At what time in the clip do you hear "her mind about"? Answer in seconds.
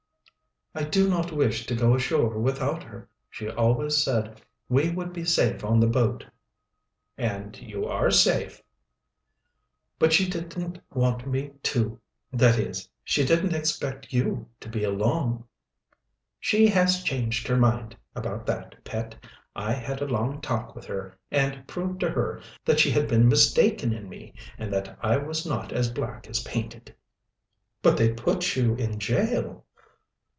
17.49-18.45